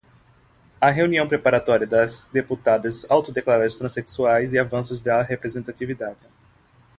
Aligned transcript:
A 0.81 0.89
reunião 0.89 1.27
preparatória 1.27 1.85
das 1.85 2.25
deputadas 2.33 3.05
autodeclaradas 3.07 3.77
transexuais 3.77 4.51
e 4.51 4.57
avanços 4.57 4.99
da 4.99 5.21
representatividade 5.21 6.17